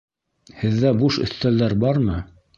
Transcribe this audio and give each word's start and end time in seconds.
Һеҙҙә 0.61 0.93
буш 1.03 1.21
өҫтәлдәр 1.27 1.79
бармы? 1.87 2.19